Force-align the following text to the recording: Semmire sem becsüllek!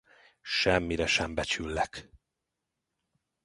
Semmire 0.47 1.07
sem 1.07 1.35
becsüllek! 1.35 2.09